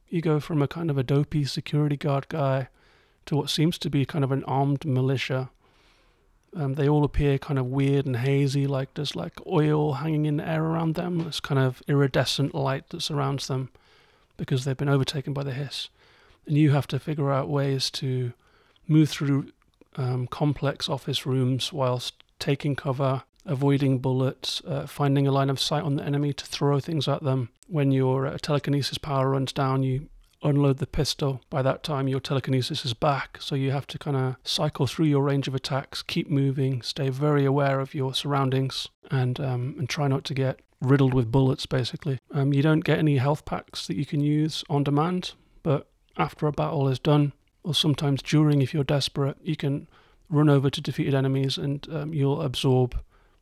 You 0.08 0.20
go 0.22 0.40
from 0.40 0.62
a 0.62 0.68
kind 0.68 0.90
of 0.90 0.98
a 0.98 1.02
dopey 1.02 1.44
security 1.44 1.96
guard 1.96 2.28
guy 2.28 2.68
to 3.26 3.36
what 3.36 3.50
seems 3.50 3.78
to 3.78 3.90
be 3.90 4.04
kind 4.04 4.24
of 4.24 4.32
an 4.32 4.44
armed 4.44 4.84
militia 4.84 5.50
um, 6.54 6.74
they 6.74 6.88
all 6.88 7.04
appear 7.04 7.38
kind 7.38 7.58
of 7.58 7.66
weird 7.66 8.04
and 8.04 8.16
hazy, 8.16 8.66
like 8.66 8.92
there's 8.94 9.16
like 9.16 9.34
oil 9.46 9.94
hanging 9.94 10.26
in 10.26 10.36
the 10.36 10.48
air 10.48 10.62
around 10.62 10.94
them. 10.94 11.24
This 11.24 11.40
kind 11.40 11.58
of 11.58 11.82
iridescent 11.88 12.54
light 12.54 12.90
that 12.90 13.00
surrounds 13.00 13.46
them 13.46 13.70
because 14.36 14.64
they've 14.64 14.76
been 14.76 14.88
overtaken 14.88 15.32
by 15.32 15.44
the 15.44 15.52
hiss. 15.52 15.88
And 16.46 16.58
you 16.58 16.72
have 16.72 16.86
to 16.88 16.98
figure 16.98 17.32
out 17.32 17.48
ways 17.48 17.90
to 17.92 18.32
move 18.86 19.08
through 19.08 19.52
um, 19.96 20.26
complex 20.26 20.88
office 20.88 21.24
rooms 21.24 21.72
whilst 21.72 22.22
taking 22.38 22.76
cover, 22.76 23.22
avoiding 23.44 23.98
bullets, 23.98 24.62
uh, 24.66 24.86
finding 24.86 25.26
a 25.26 25.32
line 25.32 25.50
of 25.50 25.60
sight 25.60 25.82
on 25.82 25.96
the 25.96 26.04
enemy 26.04 26.32
to 26.32 26.44
throw 26.44 26.80
things 26.80 27.08
at 27.08 27.22
them. 27.22 27.50
When 27.66 27.90
your 27.90 28.26
uh, 28.26 28.38
telekinesis 28.40 28.98
power 28.98 29.30
runs 29.30 29.52
down, 29.52 29.82
you 29.82 30.08
unload 30.42 30.78
the 30.78 30.86
pistol. 30.86 31.40
By 31.50 31.62
that 31.62 31.82
time, 31.82 32.08
your 32.08 32.20
telekinesis 32.20 32.84
is 32.84 32.94
back, 32.94 33.38
so 33.40 33.54
you 33.54 33.70
have 33.70 33.86
to 33.88 33.98
kind 33.98 34.16
of 34.16 34.36
cycle 34.44 34.86
through 34.86 35.06
your 35.06 35.22
range 35.22 35.48
of 35.48 35.54
attacks, 35.54 36.02
keep 36.02 36.28
moving, 36.28 36.82
stay 36.82 37.08
very 37.08 37.44
aware 37.44 37.80
of 37.80 37.94
your 37.94 38.14
surroundings, 38.14 38.88
and 39.10 39.38
um, 39.40 39.76
and 39.78 39.88
try 39.88 40.08
not 40.08 40.24
to 40.24 40.34
get 40.34 40.60
riddled 40.80 41.14
with 41.14 41.30
bullets. 41.30 41.66
Basically, 41.66 42.18
um, 42.32 42.52
you 42.52 42.62
don't 42.62 42.80
get 42.84 42.98
any 42.98 43.18
health 43.18 43.44
packs 43.44 43.86
that 43.86 43.96
you 43.96 44.06
can 44.06 44.20
use 44.20 44.64
on 44.68 44.84
demand, 44.84 45.32
but 45.62 45.88
after 46.16 46.46
a 46.46 46.52
battle 46.52 46.88
is 46.88 46.98
done, 46.98 47.32
or 47.62 47.74
sometimes 47.74 48.22
during, 48.22 48.62
if 48.62 48.74
you're 48.74 48.84
desperate, 48.84 49.36
you 49.42 49.56
can 49.56 49.88
run 50.28 50.48
over 50.48 50.70
to 50.70 50.80
defeated 50.80 51.14
enemies 51.14 51.58
and 51.58 51.86
um, 51.92 52.14
you'll 52.14 52.40
absorb 52.42 52.98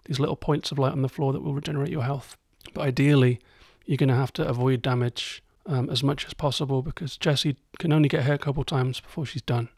these 0.06 0.20
little 0.20 0.36
points 0.36 0.70
of 0.70 0.78
light 0.78 0.92
on 0.92 1.02
the 1.02 1.08
floor 1.08 1.32
that 1.32 1.42
will 1.42 1.54
regenerate 1.54 1.90
your 1.90 2.04
health. 2.04 2.36
But 2.74 2.82
ideally, 2.82 3.40
you're 3.86 3.96
going 3.96 4.08
to 4.08 4.14
have 4.14 4.32
to 4.34 4.46
avoid 4.46 4.82
damage 4.82 5.42
um, 5.66 5.90
as 5.90 6.02
much 6.02 6.26
as 6.26 6.34
possible 6.34 6.82
because 6.82 7.16
Jesse 7.16 7.56
can 7.78 7.92
only 7.92 8.08
get 8.08 8.24
hit 8.24 8.34
a 8.34 8.38
couple 8.38 8.64
times 8.64 9.00
before 9.00 9.26
she's 9.26 9.42
done. 9.42 9.68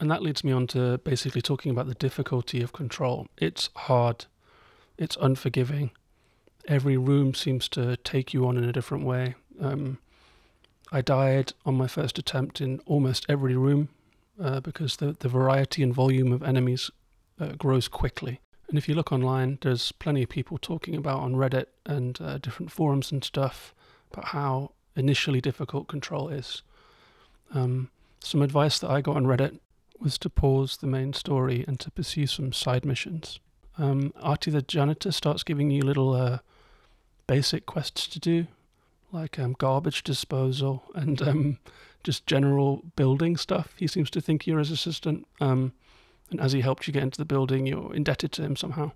And 0.00 0.10
that 0.10 0.22
leads 0.22 0.42
me 0.42 0.52
on 0.52 0.66
to 0.68 0.98
basically 0.98 1.40
talking 1.42 1.70
about 1.70 1.86
the 1.86 1.94
difficulty 1.94 2.62
of 2.62 2.72
control. 2.72 3.28
It's 3.38 3.70
hard, 3.76 4.26
it's 4.98 5.16
unforgiving. 5.20 5.92
Every 6.66 6.96
room 6.96 7.34
seems 7.34 7.68
to 7.70 7.96
take 7.98 8.34
you 8.34 8.46
on 8.46 8.56
in 8.56 8.64
a 8.64 8.72
different 8.72 9.04
way. 9.04 9.34
Um, 9.60 9.98
I 10.90 11.00
died 11.00 11.52
on 11.64 11.74
my 11.76 11.86
first 11.86 12.18
attempt 12.18 12.60
in 12.60 12.80
almost 12.86 13.26
every 13.28 13.56
room 13.56 13.88
uh, 14.42 14.60
because 14.60 14.96
the, 14.96 15.16
the 15.18 15.28
variety 15.28 15.82
and 15.82 15.94
volume 15.94 16.32
of 16.32 16.42
enemies 16.42 16.90
uh, 17.40 17.52
grows 17.52 17.88
quickly. 17.88 18.40
And 18.68 18.78
if 18.78 18.88
you 18.88 18.94
look 18.94 19.12
online, 19.12 19.58
there's 19.60 19.92
plenty 19.92 20.22
of 20.22 20.28
people 20.28 20.58
talking 20.58 20.96
about 20.96 21.20
on 21.20 21.34
Reddit 21.34 21.66
and 21.84 22.18
uh, 22.20 22.38
different 22.38 22.72
forums 22.72 23.12
and 23.12 23.22
stuff 23.22 23.74
about 24.12 24.26
how 24.26 24.72
initially 24.96 25.40
difficult 25.40 25.88
control 25.88 26.28
is. 26.28 26.62
Um, 27.52 27.90
some 28.20 28.42
advice 28.42 28.78
that 28.78 28.90
I 28.90 29.00
got 29.00 29.16
on 29.16 29.26
Reddit 29.26 29.58
was 30.00 30.18
to 30.18 30.30
pause 30.30 30.78
the 30.78 30.86
main 30.86 31.12
story 31.12 31.64
and 31.66 31.78
to 31.80 31.90
pursue 31.90 32.26
some 32.26 32.52
side 32.52 32.84
missions. 32.84 33.38
Um, 33.78 34.12
Artie 34.20 34.50
the 34.50 34.62
janitor 34.62 35.12
starts 35.12 35.42
giving 35.42 35.70
you 35.70 35.82
little 35.82 36.14
uh, 36.14 36.38
basic 37.26 37.66
quests 37.66 38.06
to 38.08 38.20
do, 38.20 38.46
like 39.12 39.38
um, 39.38 39.54
garbage 39.58 40.02
disposal 40.02 40.84
and 40.94 41.20
um, 41.22 41.58
just 42.02 42.26
general 42.26 42.82
building 42.96 43.36
stuff. 43.36 43.74
He 43.76 43.86
seems 43.86 44.10
to 44.10 44.20
think 44.20 44.46
you're 44.46 44.58
his 44.58 44.70
assistant, 44.70 45.26
um, 45.40 45.72
and 46.34 46.40
as 46.40 46.50
he 46.50 46.62
helped 46.62 46.88
you 46.88 46.92
get 46.92 47.04
into 47.04 47.18
the 47.18 47.24
building, 47.24 47.64
you're 47.64 47.94
indebted 47.94 48.32
to 48.32 48.42
him 48.42 48.56
somehow. 48.56 48.90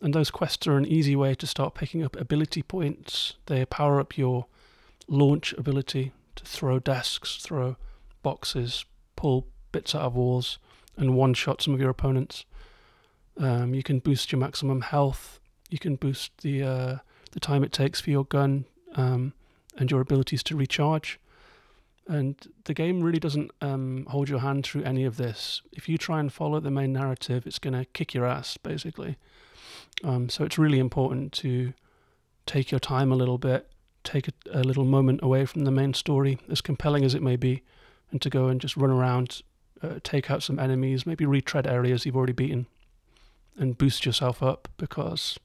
And 0.00 0.14
those 0.14 0.30
quests 0.30 0.64
are 0.68 0.76
an 0.76 0.86
easy 0.86 1.16
way 1.16 1.34
to 1.34 1.44
start 1.44 1.74
picking 1.74 2.04
up 2.04 2.14
ability 2.14 2.62
points. 2.62 3.34
They 3.46 3.64
power 3.64 3.98
up 3.98 4.16
your 4.16 4.46
launch 5.08 5.52
ability 5.54 6.12
to 6.36 6.44
throw 6.44 6.78
desks, 6.78 7.38
throw 7.42 7.76
boxes, 8.22 8.84
pull 9.16 9.48
bits 9.72 9.92
out 9.92 10.02
of 10.02 10.14
walls, 10.14 10.60
and 10.96 11.16
one 11.16 11.34
shot 11.34 11.62
some 11.62 11.74
of 11.74 11.80
your 11.80 11.90
opponents. 11.90 12.44
Um, 13.36 13.74
you 13.74 13.82
can 13.82 13.98
boost 13.98 14.30
your 14.30 14.38
maximum 14.38 14.82
health. 14.82 15.40
You 15.70 15.80
can 15.80 15.96
boost 15.96 16.30
the 16.42 16.62
uh, 16.62 16.96
the 17.32 17.40
time 17.40 17.64
it 17.64 17.72
takes 17.72 18.00
for 18.00 18.10
your 18.10 18.24
gun 18.24 18.66
um, 18.94 19.32
and 19.76 19.90
your 19.90 20.00
abilities 20.00 20.44
to 20.44 20.56
recharge. 20.56 21.18
And 22.08 22.36
the 22.64 22.72
game 22.72 23.02
really 23.02 23.18
doesn't 23.18 23.50
um, 23.60 24.06
hold 24.08 24.30
your 24.30 24.40
hand 24.40 24.64
through 24.64 24.82
any 24.82 25.04
of 25.04 25.18
this. 25.18 25.60
If 25.72 25.88
you 25.88 25.98
try 25.98 26.20
and 26.20 26.32
follow 26.32 26.58
the 26.58 26.70
main 26.70 26.92
narrative, 26.92 27.46
it's 27.46 27.58
going 27.58 27.74
to 27.74 27.84
kick 27.84 28.14
your 28.14 28.24
ass, 28.24 28.56
basically. 28.56 29.18
Um, 30.02 30.30
so 30.30 30.44
it's 30.44 30.58
really 30.58 30.78
important 30.78 31.32
to 31.34 31.74
take 32.46 32.70
your 32.70 32.80
time 32.80 33.12
a 33.12 33.16
little 33.16 33.36
bit 33.36 33.70
take 34.08 34.28
a, 34.28 34.32
a, 34.52 34.62
little 34.62 34.84
moment 34.84 35.20
away 35.22 35.44
from 35.44 35.64
the 35.64 35.70
main 35.70 35.94
story, 35.94 36.38
as 36.50 36.60
compelling 36.60 37.04
as 37.04 37.14
it 37.14 37.22
may 37.22 37.36
be, 37.36 37.62
and 38.10 38.22
to 38.22 38.30
go 38.30 38.48
and 38.48 38.60
just 38.60 38.76
run 38.76 38.90
around, 38.90 39.42
uh, 39.82 39.98
take 40.02 40.30
out 40.30 40.42
some 40.42 40.58
enemies, 40.58 41.06
maybe 41.06 41.26
retread 41.26 41.66
areas 41.66 42.06
you've 42.06 42.16
already 42.16 42.32
beaten, 42.32 42.66
and 43.56 43.78
boost 43.78 44.06
yourself 44.06 44.42
up 44.42 44.68
because 44.76 45.38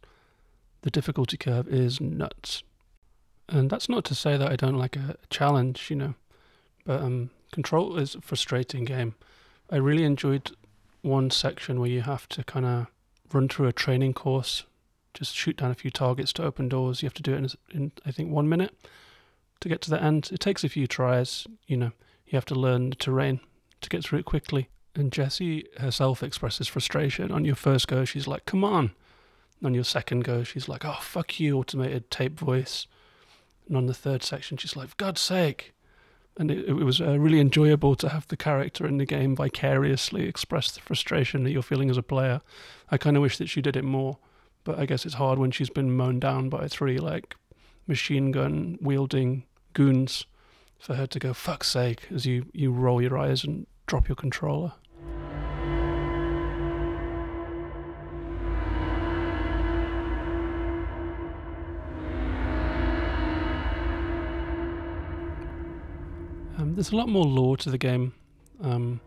the 0.81 0.91
difficulty 0.91 1.37
curve 1.37 1.67
is 1.67 1.99
nuts. 1.99 2.63
And 3.49 3.69
that's 3.69 3.89
not 3.89 4.05
to 4.05 4.15
say 4.15 4.37
that 4.37 4.51
I 4.51 4.55
don't 4.55 4.77
like 4.77 4.95
a, 4.95 5.17
a 5.21 5.27
challenge, 5.29 5.89
you 5.89 5.95
know, 5.95 6.13
but 6.85 7.01
um, 7.01 7.29
Control 7.51 7.97
is 7.97 8.15
a 8.15 8.21
frustrating 8.21 8.85
game. 8.85 9.15
I 9.69 9.77
really 9.77 10.03
enjoyed 10.03 10.51
one 11.01 11.29
section 11.29 11.79
where 11.79 11.89
you 11.89 12.01
have 12.01 12.27
to 12.29 12.43
kind 12.43 12.65
of 12.65 12.87
run 13.31 13.47
through 13.47 13.67
a 13.67 13.73
training 13.73 14.13
course 14.13 14.63
just 15.13 15.35
shoot 15.35 15.57
down 15.57 15.71
a 15.71 15.75
few 15.75 15.91
targets 15.91 16.33
to 16.33 16.43
open 16.43 16.69
doors. 16.69 17.01
You 17.01 17.07
have 17.07 17.13
to 17.15 17.21
do 17.21 17.33
it 17.33 17.37
in, 17.37 17.49
in, 17.71 17.91
I 18.05 18.11
think, 18.11 18.31
one 18.31 18.49
minute 18.49 18.75
to 19.61 19.69
get 19.69 19.81
to 19.81 19.89
the 19.89 20.01
end. 20.01 20.29
It 20.33 20.39
takes 20.39 20.63
a 20.63 20.69
few 20.69 20.87
tries. 20.87 21.47
You 21.67 21.77
know, 21.77 21.91
you 22.25 22.35
have 22.35 22.45
to 22.45 22.55
learn 22.55 22.89
the 22.89 22.95
terrain 22.95 23.39
to 23.81 23.89
get 23.89 24.03
through 24.03 24.19
it 24.19 24.25
quickly. 24.25 24.69
And 24.95 25.11
Jesse 25.11 25.67
herself 25.77 26.21
expresses 26.21 26.67
frustration. 26.67 27.31
On 27.31 27.45
your 27.45 27.55
first 27.55 27.87
go, 27.87 28.05
she's 28.05 28.27
like, 28.27 28.45
come 28.45 28.63
on. 28.63 28.91
And 29.59 29.67
on 29.67 29.73
your 29.73 29.83
second 29.83 30.23
go, 30.23 30.43
she's 30.43 30.67
like, 30.67 30.85
oh, 30.85 30.97
fuck 31.01 31.39
you, 31.39 31.57
automated 31.57 32.11
tape 32.11 32.39
voice. 32.39 32.87
And 33.67 33.77
on 33.77 33.85
the 33.85 33.93
third 33.93 34.23
section, 34.23 34.57
she's 34.57 34.75
like, 34.75 34.89
for 34.89 34.95
God's 34.97 35.21
sake. 35.21 35.73
And 36.37 36.49
it, 36.49 36.67
it 36.67 36.73
was 36.73 36.99
uh, 36.99 37.19
really 37.19 37.39
enjoyable 37.39 37.95
to 37.95 38.09
have 38.09 38.27
the 38.27 38.37
character 38.37 38.87
in 38.87 38.97
the 38.97 39.05
game 39.05 39.35
vicariously 39.35 40.27
express 40.27 40.71
the 40.71 40.81
frustration 40.81 41.43
that 41.43 41.51
you're 41.51 41.61
feeling 41.61 41.89
as 41.89 41.97
a 41.97 42.03
player. 42.03 42.41
I 42.89 42.97
kind 42.97 43.15
of 43.15 43.21
wish 43.21 43.37
that 43.37 43.49
she 43.49 43.61
did 43.61 43.75
it 43.75 43.83
more. 43.83 44.17
But 44.63 44.79
I 44.79 44.85
guess 44.85 45.05
it's 45.05 45.15
hard 45.15 45.39
when 45.39 45.51
she's 45.51 45.69
been 45.69 45.95
mown 45.95 46.19
down 46.19 46.49
by 46.49 46.67
three 46.67 46.97
like 46.97 47.35
machine 47.85 48.31
gun 48.31 48.77
wielding 48.81 49.43
goons 49.73 50.25
for 50.79 50.95
her 50.95 51.07
to 51.07 51.19
go 51.19 51.33
fuck's 51.33 51.69
sake 51.69 52.07
as 52.13 52.25
you 52.25 52.45
you 52.53 52.71
roll 52.71 53.01
your 53.01 53.17
eyes 53.17 53.43
and 53.43 53.67
drop 53.87 54.07
your 54.07 54.15
controller. 54.15 54.73
There's 66.75 66.91
a 66.91 66.95
lot 66.95 67.07
more 67.07 67.23
lore 67.23 67.55
to 67.57 67.69
the 67.69 67.77
game. 67.77 68.13
Um, 68.63 68.99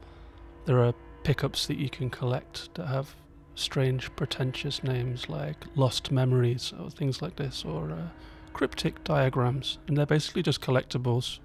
there 0.67 0.79
are 0.85 0.95
pickups 1.25 1.67
that 1.67 1.79
you 1.79 1.91
can 1.91 2.11
collect 2.11 2.73
that 2.75 2.87
have 2.87 3.17
strange, 3.57 4.15
pretentious 4.15 4.85
names 4.85 5.29
like 5.29 5.57
Lost 5.75 6.13
Memories 6.13 6.73
or 6.81 6.91
things 6.91 7.21
like 7.21 7.35
this, 7.35 7.65
or 7.65 7.91
uh, 7.91 8.09
cryptic 8.53 9.03
diagrams. 9.03 9.79
And 9.89 9.97
they're 9.97 10.07
basically 10.07 10.45
just 10.45 10.61
collectibles. 10.61 11.41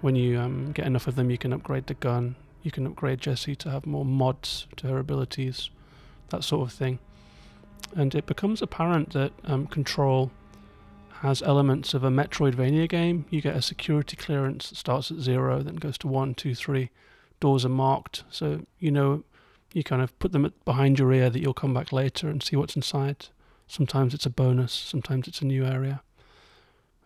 When 0.00 0.16
you 0.16 0.40
um, 0.40 0.72
get 0.72 0.84
enough 0.84 1.06
of 1.06 1.14
them, 1.14 1.30
you 1.30 1.38
can 1.38 1.52
upgrade 1.52 1.86
the 1.86 1.94
gun. 1.94 2.34
You 2.64 2.72
can 2.72 2.84
upgrade 2.84 3.20
Jesse 3.20 3.54
to 3.54 3.70
have 3.70 3.86
more 3.86 4.04
mods 4.04 4.66
to 4.78 4.88
her 4.88 4.98
abilities, 4.98 5.70
that 6.30 6.42
sort 6.42 6.66
of 6.68 6.74
thing. 6.74 6.98
And 7.94 8.16
it 8.16 8.26
becomes 8.26 8.62
apparent 8.62 9.12
that 9.12 9.32
um, 9.44 9.68
Control 9.68 10.32
has 11.20 11.42
elements 11.42 11.94
of 11.94 12.04
a 12.04 12.10
Metroidvania 12.10 12.88
game. 12.88 13.26
You 13.30 13.40
get 13.40 13.56
a 13.56 13.62
security 13.62 14.16
clearance 14.16 14.70
that 14.70 14.76
starts 14.76 15.10
at 15.10 15.18
zero, 15.18 15.62
then 15.62 15.76
goes 15.76 15.98
to 15.98 16.08
one, 16.08 16.34
two, 16.34 16.54
three. 16.54 16.90
Doors 17.40 17.64
are 17.64 17.70
marked, 17.70 18.24
so 18.30 18.66
you 18.78 18.90
know 18.90 19.24
you 19.72 19.84
kind 19.84 20.00
of 20.00 20.18
put 20.18 20.32
them 20.32 20.52
behind 20.64 20.98
your 20.98 21.12
ear 21.12 21.28
that 21.28 21.40
you'll 21.40 21.52
come 21.52 21.74
back 21.74 21.92
later 21.92 22.28
and 22.28 22.42
see 22.42 22.56
what's 22.56 22.76
inside. 22.76 23.26
Sometimes 23.66 24.14
it's 24.14 24.26
a 24.26 24.30
bonus, 24.30 24.72
sometimes 24.72 25.28
it's 25.28 25.42
a 25.42 25.46
new 25.46 25.66
area. 25.66 26.02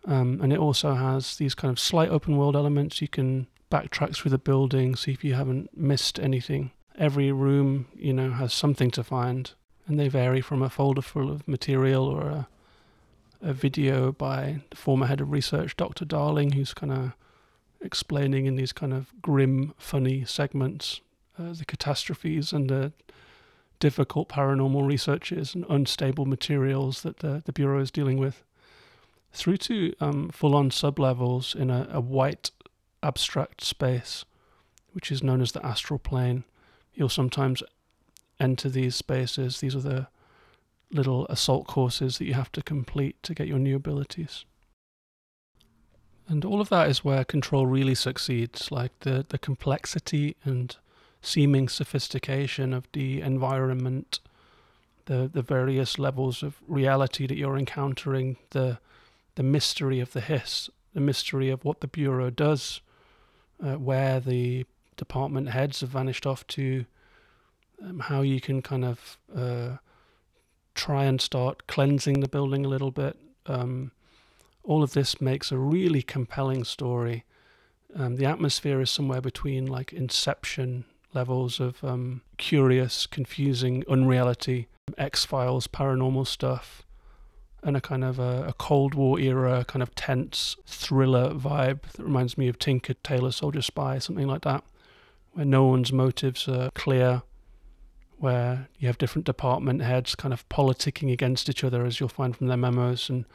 Um, 0.05 0.39
and 0.41 0.53
it 0.53 0.59
also 0.59 0.93
has 0.93 1.35
these 1.35 1.53
kind 1.53 1.71
of 1.71 1.79
slight 1.79 2.09
open 2.09 2.37
world 2.37 2.55
elements. 2.55 3.01
You 3.01 3.07
can 3.07 3.47
backtrack 3.69 4.15
through 4.15 4.31
the 4.31 4.37
building, 4.37 4.95
see 4.95 5.11
if 5.11 5.23
you 5.23 5.33
haven't 5.33 5.75
missed 5.77 6.19
anything. 6.19 6.71
Every 6.97 7.31
room, 7.31 7.87
you 7.95 8.13
know, 8.13 8.31
has 8.31 8.53
something 8.53 8.91
to 8.91 9.03
find, 9.03 9.51
and 9.87 9.99
they 9.99 10.07
vary 10.07 10.41
from 10.41 10.61
a 10.61 10.69
folder 10.69 11.01
full 11.01 11.29
of 11.29 11.47
material 11.47 12.05
or 12.05 12.27
a, 12.27 12.47
a 13.41 13.53
video 13.53 14.11
by 14.11 14.61
the 14.69 14.75
former 14.75 15.07
head 15.07 15.21
of 15.21 15.31
research, 15.31 15.75
Dr. 15.75 16.05
Darling, 16.05 16.53
who's 16.53 16.73
kind 16.73 16.91
of 16.91 17.13
explaining 17.81 18.45
in 18.45 18.55
these 18.55 18.71
kind 18.71 18.93
of 18.93 19.11
grim, 19.21 19.73
funny 19.77 20.23
segments 20.25 21.01
uh, 21.39 21.53
the 21.53 21.65
catastrophes 21.65 22.51
and 22.51 22.69
the 22.69 22.91
difficult 23.79 24.29
paranormal 24.29 24.85
researches 24.85 25.55
and 25.55 25.65
unstable 25.69 26.25
materials 26.25 27.01
that 27.01 27.17
the, 27.17 27.41
the 27.45 27.53
Bureau 27.53 27.79
is 27.79 27.89
dealing 27.89 28.17
with, 28.17 28.43
through 29.33 29.57
to 29.57 29.93
um, 29.99 30.29
full 30.29 30.55
on 30.55 30.69
sublevels 30.69 31.55
in 31.55 31.69
a, 31.69 31.87
a 31.91 31.99
white 31.99 32.51
abstract 33.01 33.63
space, 33.63 34.23
which 34.91 35.11
is 35.11 35.23
known 35.23 35.41
as 35.41 35.53
the 35.53 35.65
astral 35.65 35.97
plane. 35.97 36.43
You'll 36.93 37.09
sometimes 37.09 37.63
enter 38.39 38.69
these 38.69 38.95
spaces. 38.95 39.59
These 39.59 39.75
are 39.75 39.81
the 39.81 40.07
little 40.91 41.25
assault 41.27 41.67
courses 41.67 42.17
that 42.17 42.25
you 42.25 42.33
have 42.33 42.51
to 42.51 42.61
complete 42.61 43.21
to 43.23 43.33
get 43.33 43.47
your 43.47 43.59
new 43.59 43.75
abilities. 43.75 44.45
And 46.27 46.45
all 46.45 46.61
of 46.61 46.69
that 46.69 46.89
is 46.89 47.03
where 47.03 47.23
control 47.25 47.65
really 47.65 47.95
succeeds, 47.95 48.71
like 48.71 48.91
the, 49.01 49.25
the 49.27 49.37
complexity 49.37 50.35
and 50.43 50.75
seeming 51.21 51.69
sophistication 51.69 52.73
of 52.73 52.87
the 52.93 53.21
environment, 53.21 54.19
the 55.05 55.29
the 55.31 55.41
various 55.41 55.99
levels 55.99 56.43
of 56.43 56.55
reality 56.67 57.27
that 57.27 57.37
you're 57.37 57.57
encountering, 57.57 58.37
the 58.51 58.79
the 59.35 59.43
mystery 59.43 59.99
of 59.99 60.13
the 60.13 60.21
hiss, 60.21 60.69
the 60.93 60.99
mystery 60.99 61.49
of 61.49 61.63
what 61.63 61.81
the 61.81 61.87
bureau 61.87 62.29
does, 62.29 62.81
uh, 63.63 63.75
where 63.75 64.19
the 64.19 64.65
department 64.97 65.49
heads 65.49 65.81
have 65.81 65.89
vanished 65.89 66.25
off 66.25 66.45
to, 66.47 66.85
um, 67.83 67.99
how 67.99 68.21
you 68.21 68.39
can 68.41 68.61
kind 68.61 68.85
of 68.85 69.17
uh, 69.35 69.77
try 70.75 71.05
and 71.05 71.21
start 71.21 71.67
cleansing 71.67 72.19
the 72.19 72.27
building 72.27 72.65
a 72.65 72.69
little 72.69 72.91
bit. 72.91 73.17
Um, 73.45 73.91
all 74.63 74.83
of 74.83 74.93
this 74.93 75.19
makes 75.19 75.51
a 75.51 75.57
really 75.57 76.01
compelling 76.01 76.63
story. 76.63 77.25
Um, 77.95 78.15
the 78.15 78.25
atmosphere 78.25 78.79
is 78.81 78.89
somewhere 78.89 79.21
between 79.21 79.65
like 79.65 79.91
Inception 79.91 80.85
levels 81.13 81.59
of 81.59 81.83
um, 81.83 82.21
curious, 82.37 83.05
confusing 83.05 83.83
unreality, 83.89 84.67
X 84.97 85.25
Files, 85.25 85.67
paranormal 85.67 86.25
stuff, 86.27 86.83
and 87.63 87.75
a 87.75 87.81
kind 87.81 88.03
of 88.03 88.17
a, 88.19 88.45
a, 88.47 88.53
Cold 88.53 88.93
War 88.93 89.19
era 89.19 89.65
kind 89.65 89.83
of 89.83 89.93
tense 89.93 90.55
thriller 90.65 91.33
vibe 91.33 91.81
that 91.93 92.03
reminds 92.03 92.37
me 92.37 92.47
of 92.47 92.57
Tinker 92.57 92.93
Tailor 92.95 93.31
Soldier 93.31 93.61
Spy, 93.61 93.99
something 93.99 94.27
like 94.27 94.41
that, 94.41 94.63
where 95.33 95.45
no 95.45 95.65
one's 95.65 95.91
motives 95.91 96.47
are 96.47 96.71
clear, 96.73 97.23
where 98.21 98.67
you 98.77 98.87
have 98.87 98.99
different 98.99 99.25
department 99.25 99.81
heads 99.81 100.13
kind 100.13 100.31
of 100.31 100.47
politicking 100.47 101.11
against 101.11 101.49
each 101.49 101.63
other, 101.63 101.85
as 101.85 101.99
you'll 101.99 102.07
find 102.07 102.37
from 102.37 102.47
their 102.47 102.57
memos, 102.57 103.09
and 103.09 103.25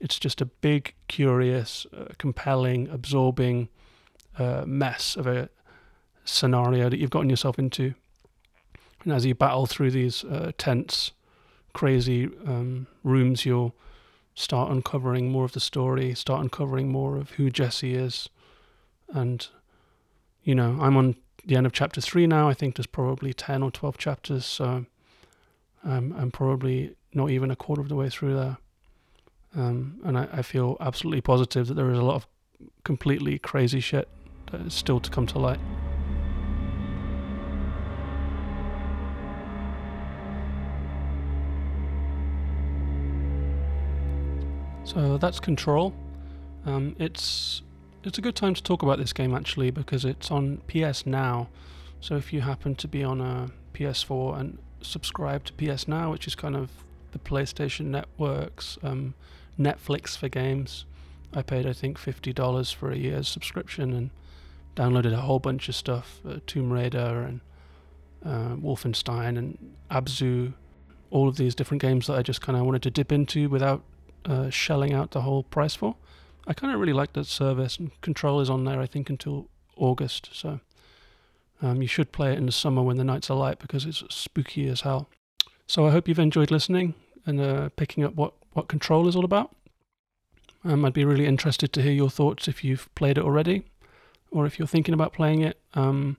it's 0.00 0.18
just 0.18 0.40
a 0.40 0.46
big, 0.46 0.94
curious, 1.06 1.86
uh, 1.96 2.06
compelling, 2.18 2.88
absorbing 2.88 3.68
uh, 4.36 4.64
mess 4.66 5.16
of 5.16 5.28
a 5.28 5.48
scenario 6.24 6.88
that 6.88 6.98
you've 6.98 7.10
gotten 7.10 7.30
yourself 7.30 7.56
into. 7.56 7.94
And 9.04 9.12
as 9.12 9.24
you 9.24 9.34
battle 9.36 9.66
through 9.66 9.92
these 9.92 10.24
uh, 10.24 10.50
tense, 10.58 11.12
crazy 11.72 12.26
um, 12.44 12.88
rooms, 13.04 13.46
you'll 13.46 13.76
start 14.34 14.72
uncovering 14.72 15.30
more 15.30 15.44
of 15.44 15.52
the 15.52 15.60
story, 15.60 16.16
start 16.16 16.42
uncovering 16.42 16.90
more 16.90 17.16
of 17.16 17.30
who 17.30 17.48
Jesse 17.48 17.94
is. 17.94 18.28
And, 19.12 19.46
you 20.42 20.56
know, 20.56 20.78
I'm 20.80 20.96
on 20.96 21.14
the 21.44 21.56
end 21.56 21.66
of 21.66 21.72
chapter 21.72 22.00
three 22.00 22.26
now. 22.26 22.48
I 22.48 22.54
think 22.54 22.76
there's 22.76 22.86
probably 22.86 23.32
10 23.32 23.62
or 23.62 23.70
12 23.70 23.98
chapters. 23.98 24.46
So 24.46 24.86
um, 25.84 26.14
I'm 26.16 26.30
probably 26.30 26.96
not 27.12 27.30
even 27.30 27.50
a 27.50 27.56
quarter 27.56 27.82
of 27.82 27.88
the 27.88 27.96
way 27.96 28.08
through 28.08 28.34
there. 28.34 28.58
Um, 29.54 30.00
and 30.04 30.16
I, 30.16 30.28
I 30.32 30.42
feel 30.42 30.76
absolutely 30.80 31.20
positive 31.20 31.66
that 31.66 31.74
there 31.74 31.90
is 31.90 31.98
a 31.98 32.02
lot 32.02 32.14
of 32.14 32.26
completely 32.84 33.38
crazy 33.38 33.80
shit 33.80 34.08
that 34.50 34.60
is 34.62 34.74
still 34.74 35.00
to 35.00 35.10
come 35.10 35.26
to 35.26 35.38
light. 35.38 35.60
So 44.84 45.16
that's 45.16 45.40
Control. 45.40 45.94
Um, 46.66 46.94
it's 46.98 47.62
it's 48.04 48.18
a 48.18 48.20
good 48.20 48.34
time 48.34 48.54
to 48.54 48.62
talk 48.62 48.82
about 48.82 48.98
this 48.98 49.12
game 49.12 49.34
actually 49.34 49.70
because 49.70 50.04
it's 50.04 50.30
on 50.30 50.58
PS 50.68 51.06
Now. 51.06 51.48
So 52.00 52.16
if 52.16 52.32
you 52.32 52.40
happen 52.40 52.74
to 52.76 52.88
be 52.88 53.04
on 53.04 53.20
a 53.20 53.50
PS4 53.74 54.38
and 54.38 54.58
subscribe 54.80 55.44
to 55.44 55.52
PS 55.52 55.86
Now, 55.86 56.10
which 56.10 56.26
is 56.26 56.34
kind 56.34 56.56
of 56.56 56.70
the 57.12 57.18
PlayStation 57.18 57.86
Network's 57.86 58.78
um, 58.82 59.14
Netflix 59.58 60.16
for 60.16 60.28
games, 60.28 60.84
I 61.34 61.42
paid 61.42 61.66
I 61.66 61.72
think 61.72 61.98
fifty 61.98 62.32
dollars 62.32 62.70
for 62.70 62.90
a 62.90 62.96
year's 62.96 63.28
subscription 63.28 63.92
and 63.92 64.10
downloaded 64.76 65.12
a 65.12 65.20
whole 65.20 65.38
bunch 65.38 65.68
of 65.68 65.74
stuff: 65.74 66.20
uh, 66.28 66.38
Tomb 66.46 66.72
Raider 66.72 67.22
and 67.22 67.40
uh, 68.24 68.56
Wolfenstein 68.56 69.38
and 69.38 69.74
Abzu, 69.90 70.54
all 71.10 71.28
of 71.28 71.36
these 71.36 71.54
different 71.54 71.80
games 71.80 72.06
that 72.06 72.14
I 72.14 72.22
just 72.22 72.40
kind 72.40 72.58
of 72.58 72.64
wanted 72.64 72.82
to 72.82 72.90
dip 72.90 73.12
into 73.12 73.48
without 73.48 73.82
uh, 74.24 74.50
shelling 74.50 74.92
out 74.92 75.12
the 75.12 75.22
whole 75.22 75.44
price 75.44 75.74
for. 75.74 75.96
I 76.46 76.54
kind 76.54 76.72
of 76.72 76.80
really 76.80 76.92
like 76.92 77.12
that 77.14 77.26
service, 77.26 77.78
and 77.78 77.98
Control 78.00 78.40
is 78.40 78.50
on 78.50 78.64
there, 78.64 78.80
I 78.80 78.86
think, 78.86 79.08
until 79.10 79.48
August. 79.76 80.30
So 80.32 80.60
um, 81.60 81.82
you 81.82 81.88
should 81.88 82.12
play 82.12 82.32
it 82.32 82.38
in 82.38 82.46
the 82.46 82.52
summer 82.52 82.82
when 82.82 82.96
the 82.96 83.04
nights 83.04 83.30
are 83.30 83.36
light 83.36 83.58
because 83.58 83.84
it's 83.84 84.02
spooky 84.10 84.68
as 84.68 84.82
hell. 84.82 85.08
So 85.66 85.86
I 85.86 85.90
hope 85.90 86.08
you've 86.08 86.18
enjoyed 86.18 86.50
listening 86.50 86.94
and 87.24 87.40
uh, 87.40 87.68
picking 87.76 88.04
up 88.04 88.14
what, 88.14 88.34
what 88.52 88.68
Control 88.68 89.08
is 89.08 89.16
all 89.16 89.24
about. 89.24 89.54
Um, 90.64 90.84
I'd 90.84 90.92
be 90.92 91.04
really 91.04 91.26
interested 91.26 91.72
to 91.72 91.82
hear 91.82 91.92
your 91.92 92.10
thoughts 92.10 92.48
if 92.48 92.62
you've 92.62 92.92
played 92.94 93.18
it 93.18 93.24
already 93.24 93.64
or 94.30 94.46
if 94.46 94.58
you're 94.58 94.68
thinking 94.68 94.94
about 94.94 95.12
playing 95.12 95.40
it. 95.42 95.58
Um, 95.74 96.16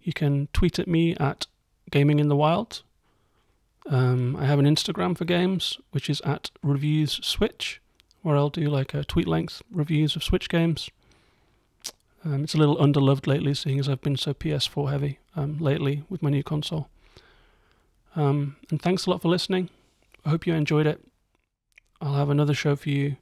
you 0.00 0.12
can 0.12 0.48
tweet 0.52 0.78
at 0.78 0.88
me 0.88 1.16
at 1.16 1.46
Gaming 1.90 2.18
in 2.18 2.28
the 2.28 2.36
Wild 2.36 2.82
um, 3.86 4.36
I 4.36 4.46
have 4.46 4.58
an 4.58 4.64
Instagram 4.64 5.16
for 5.16 5.24
games, 5.24 5.78
which 5.90 6.08
is 6.08 6.20
at 6.22 6.50
reviews 6.62 7.20
switch, 7.22 7.80
where 8.24 8.36
I'll 8.36 8.48
do 8.48 8.68
like 8.68 8.94
a 8.94 9.04
tweet 9.04 9.28
length 9.28 9.62
reviews 9.70 10.16
of 10.16 10.24
Switch 10.24 10.48
games. 10.48 10.88
Um, 12.24 12.42
it's 12.42 12.54
a 12.54 12.58
little 12.58 12.78
underloved 12.78 13.26
lately, 13.26 13.52
seeing 13.52 13.78
as 13.78 13.86
I've 13.86 14.00
been 14.00 14.16
so 14.16 14.32
PS4 14.32 14.90
heavy 14.90 15.18
um, 15.36 15.58
lately 15.58 16.04
with 16.08 16.22
my 16.22 16.30
new 16.30 16.42
console. 16.42 16.88
Um, 18.16 18.56
and 18.70 18.80
thanks 18.80 19.04
a 19.04 19.10
lot 19.10 19.20
for 19.20 19.28
listening. 19.28 19.68
I 20.24 20.30
hope 20.30 20.46
you 20.46 20.54
enjoyed 20.54 20.86
it. 20.86 21.04
I'll 22.00 22.14
have 22.14 22.30
another 22.30 22.54
show 22.54 22.76
for 22.76 22.88
you 22.88 23.16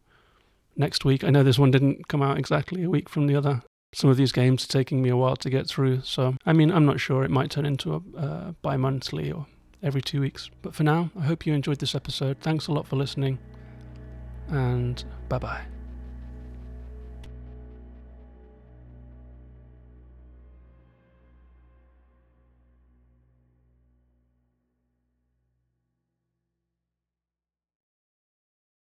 next 0.77 1.05
week. 1.05 1.25
I 1.25 1.31
know 1.31 1.43
this 1.43 1.59
one 1.59 1.73
didn't 1.73 2.07
come 2.07 2.23
out 2.23 2.39
exactly 2.39 2.85
a 2.85 2.91
week 2.91 3.09
from 3.09 3.27
the 3.27 3.35
other. 3.35 3.63
Some 3.93 4.09
of 4.09 4.17
these 4.17 4.31
games 4.31 4.65
are 4.65 4.69
taking 4.69 5.03
me 5.03 5.09
a 5.09 5.17
while 5.17 5.37
to 5.37 5.51
get 5.51 5.67
through, 5.67 6.03
so 6.03 6.37
I 6.47 6.53
mean, 6.53 6.71
I'm 6.71 6.87
not 6.87 7.01
sure. 7.01 7.25
It 7.25 7.31
might 7.31 7.51
turn 7.51 7.67
into 7.67 7.95
a 7.95 8.19
uh, 8.19 8.53
bi 8.63 8.77
monthly 8.77 9.33
or 9.33 9.47
every 9.83 10.01
two 10.01 10.21
weeks. 10.21 10.49
But 10.63 10.77
for 10.77 10.85
now, 10.85 11.11
I 11.19 11.25
hope 11.25 11.45
you 11.45 11.53
enjoyed 11.55 11.81
this 11.81 11.97
episode. 11.97 12.39
Thanks 12.41 12.69
a 12.69 12.73
lot 12.73 12.87
for 12.87 12.97
listening, 12.97 13.39
and 14.53 15.05
bye 15.29 15.39
bye. 15.39 15.63